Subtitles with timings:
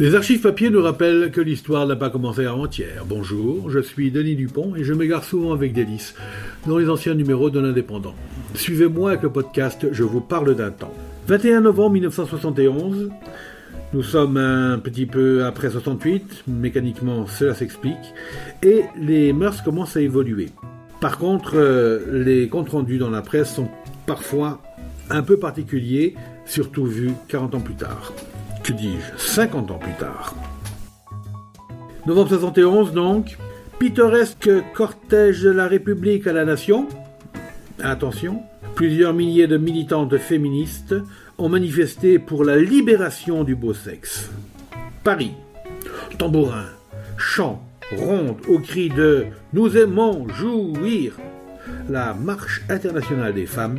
[0.00, 3.04] Les archives papier nous rappellent que l'histoire n'a pas commencé avant-hier.
[3.06, 6.14] Bonjour, je suis Denis Dupont et je m'égare souvent avec délice
[6.66, 8.14] dans les anciens numéros de l'Indépendant.
[8.54, 10.94] Suivez-moi avec le podcast Je vous parle d'un temps.
[11.28, 13.10] 21 novembre 1971,
[13.92, 18.14] nous sommes un petit peu après 68, mécaniquement cela s'explique,
[18.62, 20.48] et les mœurs commencent à évoluer.
[21.02, 23.68] Par contre, euh, les comptes rendus dans la presse sont
[24.06, 24.62] parfois
[25.10, 26.14] un peu particuliers,
[26.46, 28.14] surtout vus 40 ans plus tard
[28.62, 30.34] que dis-je, 50 ans plus tard.
[32.06, 33.36] Novembre 71 donc,
[33.78, 36.86] pittoresque cortège de la République à la Nation.
[37.82, 38.42] Attention,
[38.74, 40.94] plusieurs milliers de militantes féministes
[41.38, 44.30] ont manifesté pour la libération du beau sexe.
[45.02, 45.32] Paris,
[46.18, 46.66] tambourin,
[47.16, 47.64] chant,
[47.96, 51.16] ronde au cri de Nous aimons jouir.
[51.88, 53.78] La marche internationale des femmes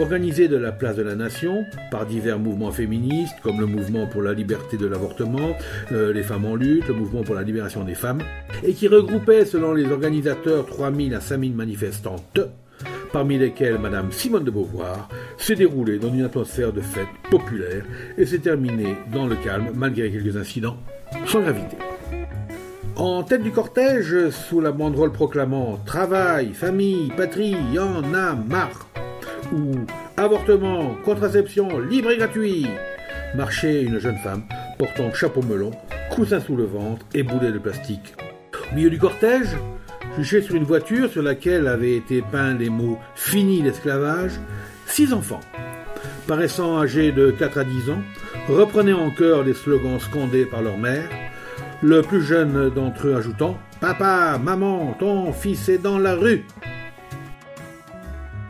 [0.00, 4.22] organisée de la place de la Nation par divers mouvements féministes, comme le mouvement pour
[4.22, 5.56] la liberté de l'avortement,
[5.92, 8.20] euh, les femmes en lutte, le mouvement pour la libération des femmes,
[8.62, 12.40] et qui regroupait, selon les organisateurs, 3000 à 5000 manifestantes,
[13.12, 17.84] parmi lesquelles Madame Simone de Beauvoir, s'est déroulée dans une atmosphère de fête populaire
[18.18, 20.76] et s'est terminée dans le calme, malgré quelques incidents
[21.26, 21.76] sans gravité.
[22.96, 28.88] En tête du cortège, sous la banderole proclamant Travail, famille, patrie, y en a marre
[29.52, 29.72] ou
[30.16, 32.66] avortement, contraception, libre et gratuit,
[33.34, 34.42] marchait une jeune femme
[34.78, 35.70] portant chapeau melon,
[36.10, 38.14] coussin sous le ventre et boulet de plastique.
[38.70, 39.56] Au milieu du cortège,
[40.16, 44.32] juché sur une voiture sur laquelle avaient été peints les mots Fini l'esclavage,
[44.86, 45.40] six enfants,
[46.26, 48.02] paraissant âgés de 4 à 10 ans,
[48.48, 51.08] reprenaient en chœur les slogans scandés par leur mère,
[51.82, 56.44] le plus jeune d'entre eux ajoutant Papa, maman, ton fils est dans la rue.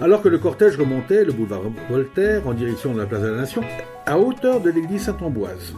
[0.00, 3.36] Alors que le cortège remontait le boulevard Voltaire en direction de la place de la
[3.38, 3.62] Nation,
[4.06, 5.74] à hauteur de l'église Saint-Ambroise,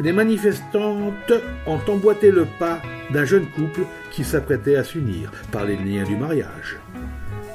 [0.00, 1.32] les manifestantes
[1.66, 2.80] ont emboîté le pas
[3.12, 6.78] d'un jeune couple qui s'apprêtait à s'unir par les liens du mariage.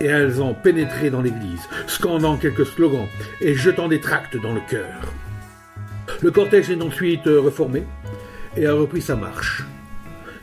[0.01, 3.07] Et elles ont pénétré dans l'église, scandant quelques slogans
[3.39, 5.13] et jetant des tracts dans le cœur.
[6.21, 7.83] Le cortège est ensuite reformé
[8.57, 9.63] et a repris sa marche.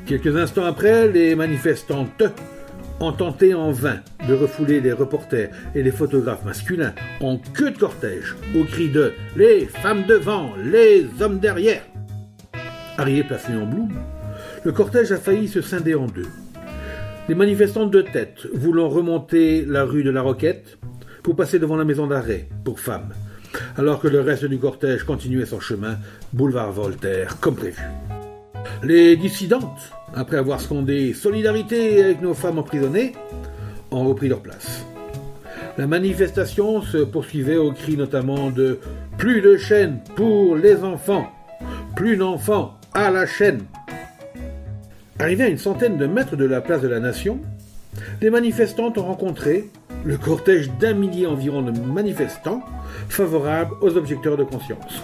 [0.07, 2.23] Quelques instants après, les manifestantes
[3.01, 7.79] ont tenté en vain de refouler les reporters et les photographes masculins en queue de
[7.79, 11.83] cortège au cri de Les femmes devant, les hommes derrière.
[12.97, 13.93] Arrivé placé en bloom,
[14.65, 16.27] le cortège a failli se scinder en deux.
[17.29, 20.79] Les manifestantes de tête voulant remonter la rue de la Roquette
[21.23, 23.13] pour passer devant la maison d'arrêt pour femmes,
[23.77, 25.99] alors que le reste du cortège continuait son chemin
[26.33, 27.83] boulevard Voltaire comme prévu.
[28.83, 33.13] Les dissidentes, après avoir scandé Solidarité avec nos femmes emprisonnées,
[33.91, 34.85] ont repris leur place.
[35.77, 38.79] La manifestation se poursuivait au cri notamment de
[39.17, 41.27] Plus de chaînes pour les enfants,
[41.97, 43.63] plus d'enfants à la chaîne.
[45.19, 47.41] Arrivé à une centaine de mètres de la place de la Nation,
[48.21, 49.71] les manifestantes ont rencontré
[50.05, 52.63] le cortège d'un millier environ de manifestants
[53.09, 55.03] favorables aux objecteurs de conscience.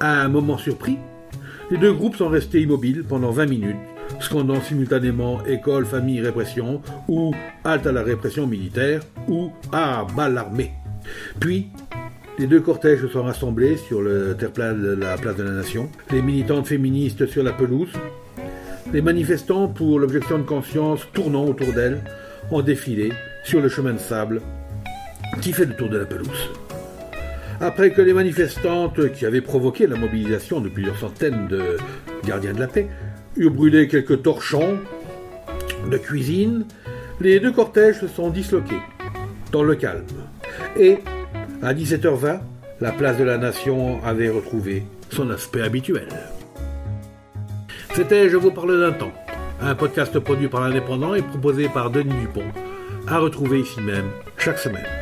[0.00, 0.98] À un moment surpris,
[1.72, 3.76] les deux groupes sont restés immobiles pendant 20 minutes,
[4.20, 7.32] scandant simultanément école, famille, répression, ou
[7.64, 10.72] halte à la répression militaire, ou à balle armée.
[11.40, 11.68] Puis,
[12.38, 16.20] les deux cortèges sont rassemblés sur le terre-plein de la place de la Nation, les
[16.20, 17.92] militantes féministes sur la pelouse,
[18.92, 22.02] les manifestants pour l'objection de conscience tournant autour d'elles
[22.50, 24.42] ont défilé sur le chemin de sable
[25.40, 26.50] qui fait le tour de la pelouse
[27.62, 31.76] après que les manifestantes qui avaient provoqué la mobilisation de plusieurs centaines de
[32.26, 32.88] gardiens de la paix
[33.36, 34.78] eurent brûlé quelques torchons
[35.88, 36.66] de cuisine,
[37.20, 38.80] les deux cortèges se sont disloqués
[39.52, 40.04] dans le calme.
[40.76, 40.98] Et
[41.62, 42.40] à 17h20,
[42.80, 46.08] la place de la Nation avait retrouvé son aspect habituel.
[47.94, 49.12] C'était Je vous parle d'un temps,
[49.60, 52.50] un podcast produit par l'Indépendant et proposé par Denis Dupont,
[53.06, 55.01] à retrouver ici même chaque semaine.